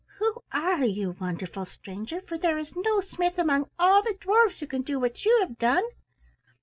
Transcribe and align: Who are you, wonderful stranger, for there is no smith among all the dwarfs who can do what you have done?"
Who 0.17 0.41
are 0.51 0.83
you, 0.83 1.15
wonderful 1.21 1.63
stranger, 1.65 2.21
for 2.21 2.35
there 2.35 2.57
is 2.57 2.73
no 2.75 3.01
smith 3.01 3.37
among 3.37 3.69
all 3.77 4.01
the 4.01 4.17
dwarfs 4.19 4.59
who 4.59 4.65
can 4.65 4.81
do 4.81 4.99
what 4.99 5.25
you 5.25 5.37
have 5.41 5.59
done?" 5.59 5.83